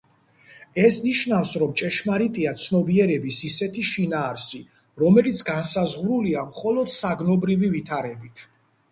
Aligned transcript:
ეს 0.83 0.95
ნიშნავს, 1.07 1.49
რომ 1.63 1.73
ჭეშმარიტია 1.81 2.53
ცნობიერების 2.61 3.41
ისეთი 3.49 3.83
შინაარსი, 3.89 4.61
რომელიც 5.03 5.41
განსაზღვრულია 5.49 6.47
მხოლოდ 6.47 6.91
საგნობრივი 6.95 7.69
ვითარებით. 7.75 8.43